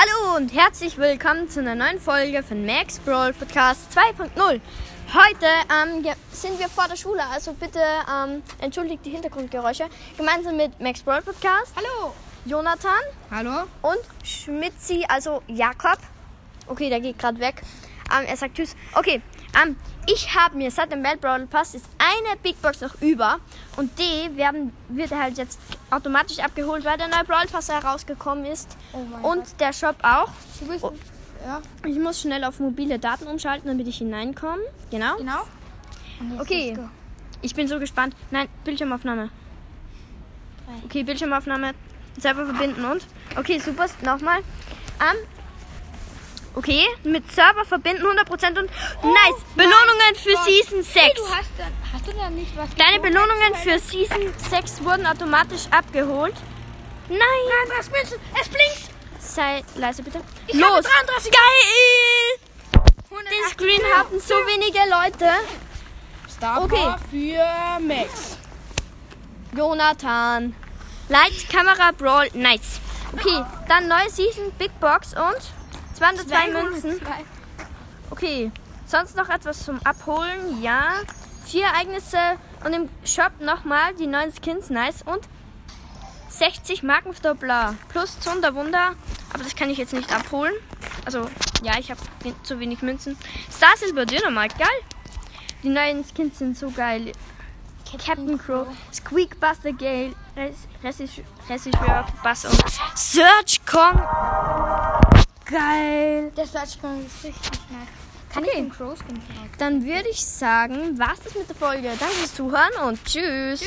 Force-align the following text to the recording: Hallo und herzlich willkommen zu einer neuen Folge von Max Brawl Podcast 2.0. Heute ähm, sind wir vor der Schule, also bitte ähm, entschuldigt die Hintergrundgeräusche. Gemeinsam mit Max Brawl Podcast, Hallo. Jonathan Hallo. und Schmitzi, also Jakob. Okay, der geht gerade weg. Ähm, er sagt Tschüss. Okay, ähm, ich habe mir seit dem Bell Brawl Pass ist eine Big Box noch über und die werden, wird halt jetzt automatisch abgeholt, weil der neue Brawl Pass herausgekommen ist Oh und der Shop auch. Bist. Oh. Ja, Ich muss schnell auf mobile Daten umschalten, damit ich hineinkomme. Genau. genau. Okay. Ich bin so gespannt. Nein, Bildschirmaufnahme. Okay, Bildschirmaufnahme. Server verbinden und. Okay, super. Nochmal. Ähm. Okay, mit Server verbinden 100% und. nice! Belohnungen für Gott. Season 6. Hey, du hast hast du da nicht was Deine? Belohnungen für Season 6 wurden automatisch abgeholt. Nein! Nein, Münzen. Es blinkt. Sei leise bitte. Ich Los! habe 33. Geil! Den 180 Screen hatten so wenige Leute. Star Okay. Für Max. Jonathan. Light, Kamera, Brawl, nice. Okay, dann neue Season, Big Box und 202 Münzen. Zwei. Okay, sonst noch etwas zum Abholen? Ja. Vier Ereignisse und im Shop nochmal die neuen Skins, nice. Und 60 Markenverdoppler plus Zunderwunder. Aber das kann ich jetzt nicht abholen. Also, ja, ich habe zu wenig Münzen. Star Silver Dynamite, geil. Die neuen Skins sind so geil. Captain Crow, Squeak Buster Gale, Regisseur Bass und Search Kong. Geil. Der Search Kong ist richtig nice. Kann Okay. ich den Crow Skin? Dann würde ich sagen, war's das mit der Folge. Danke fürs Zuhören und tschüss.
Hallo 0.00 0.36
und 0.36 0.54
herzlich 0.54 0.96
willkommen 0.96 1.50
zu 1.50 1.58
einer 1.58 1.74
neuen 1.74 1.98
Folge 1.98 2.44
von 2.44 2.64
Max 2.64 3.00
Brawl 3.00 3.32
Podcast 3.32 3.98
2.0. 3.98 4.30
Heute 4.38 5.46
ähm, 5.74 6.06
sind 6.30 6.56
wir 6.60 6.68
vor 6.68 6.86
der 6.86 6.94
Schule, 6.94 7.20
also 7.32 7.52
bitte 7.52 7.80
ähm, 7.80 8.40
entschuldigt 8.60 9.04
die 9.04 9.10
Hintergrundgeräusche. 9.10 9.86
Gemeinsam 10.16 10.56
mit 10.56 10.78
Max 10.78 11.02
Brawl 11.02 11.20
Podcast, 11.22 11.74
Hallo. 11.74 12.14
Jonathan 12.44 12.92
Hallo. 13.32 13.64
und 13.82 13.98
Schmitzi, 14.22 15.04
also 15.08 15.42
Jakob. 15.48 15.98
Okay, 16.68 16.90
der 16.90 17.00
geht 17.00 17.18
gerade 17.18 17.40
weg. 17.40 17.62
Ähm, 18.16 18.24
er 18.28 18.36
sagt 18.36 18.54
Tschüss. 18.54 18.76
Okay, 18.94 19.20
ähm, 19.62 19.76
ich 20.06 20.34
habe 20.34 20.56
mir 20.56 20.70
seit 20.70 20.92
dem 20.92 21.02
Bell 21.02 21.16
Brawl 21.16 21.46
Pass 21.46 21.74
ist 21.74 21.86
eine 21.98 22.38
Big 22.42 22.60
Box 22.62 22.80
noch 22.80 23.00
über 23.00 23.38
und 23.76 23.90
die 23.98 24.36
werden, 24.36 24.72
wird 24.88 25.10
halt 25.10 25.38
jetzt 25.38 25.58
automatisch 25.90 26.38
abgeholt, 26.38 26.84
weil 26.84 26.96
der 26.98 27.08
neue 27.08 27.24
Brawl 27.24 27.46
Pass 27.46 27.68
herausgekommen 27.68 28.44
ist 28.44 28.76
Oh 28.92 29.28
und 29.28 29.60
der 29.60 29.72
Shop 29.72 29.96
auch. 30.02 30.30
Bist. 30.68 30.84
Oh. 30.84 30.92
Ja, 31.44 31.62
Ich 31.86 31.98
muss 31.98 32.20
schnell 32.20 32.42
auf 32.44 32.58
mobile 32.58 32.98
Daten 32.98 33.26
umschalten, 33.26 33.68
damit 33.68 33.86
ich 33.86 33.98
hineinkomme. 33.98 34.62
Genau. 34.90 35.16
genau. 35.16 35.44
Okay. 36.38 36.76
Ich 37.42 37.54
bin 37.54 37.68
so 37.68 37.78
gespannt. 37.78 38.16
Nein, 38.30 38.48
Bildschirmaufnahme. 38.64 39.30
Okay, 40.84 41.04
Bildschirmaufnahme. 41.04 41.72
Server 42.18 42.44
verbinden 42.46 42.84
und. 42.84 43.06
Okay, 43.36 43.58
super. 43.60 43.86
Nochmal. 44.02 44.38
Ähm. 45.00 45.16
Okay, 46.54 46.86
mit 47.04 47.30
Server 47.30 47.64
verbinden 47.64 48.04
100% 48.04 48.58
und. 48.58 48.70
nice! 49.02 49.42
Belohnungen 49.54 50.14
für 50.16 50.32
Gott. 50.32 50.44
Season 50.44 50.82
6. 50.82 50.94
Hey, 50.94 51.12
du 51.16 51.22
hast 51.28 51.48
hast 51.92 52.06
du 52.06 52.12
da 52.12 52.30
nicht 52.30 52.56
was 52.56 52.68
Deine? 52.74 53.00
Belohnungen 53.00 53.54
für 53.62 53.78
Season 53.78 54.34
6 54.50 54.82
wurden 54.84 55.06
automatisch 55.06 55.66
abgeholt. 55.70 56.34
Nein! 57.08 57.18
Nein, 57.18 57.84
Münzen. 57.92 58.18
Es 58.40 58.48
blinkt. 58.48 58.90
Sei 59.20 59.62
leise 59.76 60.02
bitte. 60.02 60.20
Ich 60.46 60.54
Los! 60.54 60.70
habe 60.70 60.82
33. 61.06 61.32
Geil! 61.32 62.48
Den 63.10 63.16
180 63.16 63.52
Screen 63.52 63.82
hatten 63.96 64.20
so 64.20 64.34
wenige 64.34 64.78
Leute. 64.90 65.30
Star 66.30 66.62
Okay. 66.62 66.94
Für 67.10 67.80
Max. 67.80 68.36
Jonathan. 69.56 70.54
Light, 71.08 71.48
Kamera, 71.50 71.90
Brawl, 71.92 72.28
nice. 72.34 72.80
Okay, 73.12 73.42
dann 73.68 73.88
neue 73.88 74.10
Season, 74.10 74.52
Big 74.58 74.70
Box 74.80 75.14
und 75.14 75.40
202 75.98 76.50
Münzen. 76.52 76.98
Zwei. 77.00 77.24
Okay, 78.10 78.52
sonst 78.86 79.16
noch 79.16 79.28
etwas 79.28 79.64
zum 79.64 79.80
Abholen? 79.84 80.62
Ja. 80.62 80.92
Vier 81.44 81.64
Ereignisse 81.64 82.18
und 82.64 82.72
im 82.72 82.88
Shop 83.04 83.32
nochmal 83.40 83.94
die 83.94 84.06
neuen 84.06 84.32
Skins, 84.32 84.70
nice. 84.70 85.02
Und 85.02 85.20
60 86.28 86.82
Markenverdoppler 86.82 87.74
plus 87.88 88.20
Zunderwunder. 88.20 88.94
Aber 89.32 89.42
das 89.42 89.56
kann 89.56 89.70
ich 89.70 89.78
jetzt 89.78 89.92
nicht 89.92 90.14
abholen. 90.14 90.54
Also, 91.04 91.28
ja, 91.62 91.78
ich 91.78 91.90
habe 91.90 92.00
zu 92.42 92.60
wenig 92.60 92.82
Münzen. 92.82 93.16
Star 93.50 93.76
Silver 93.76 94.06
Dynamite, 94.06 94.56
geil. 94.56 94.68
Die 95.62 95.68
neuen 95.68 96.04
Skins 96.04 96.38
sind 96.38 96.56
so 96.56 96.70
geil. 96.70 97.12
Captain 98.04 98.38
Crow, 98.38 98.66
Squeak 98.92 99.40
Buster 99.40 99.72
Gale, 99.72 100.14
Regisseur 100.84 102.06
Bass 102.22 102.44
und 102.44 102.62
Search 102.94 103.64
Kong. 103.64 103.98
Geil. 105.50 106.30
Der 106.36 106.46
Search 106.46 106.80
Kong 106.80 107.04
ist 107.06 107.24
richtig 107.24 107.50
nice. 107.70 107.88
Kann 108.32 108.42
Okay. 108.42 108.50
ich 108.52 108.58
den 108.60 108.70
Crow 108.70 108.94
Skin? 108.98 109.20
Dann 109.58 109.84
würde 109.86 110.08
ich 110.10 110.24
sagen, 110.24 110.98
war's 110.98 111.18
das 111.24 111.34
mit 111.34 111.48
der 111.48 111.56
Folge. 111.56 111.88
Danke 111.98 112.14
fürs 112.14 112.34
Zuhören 112.34 112.86
und 112.86 113.02
tschüss. 113.04 113.62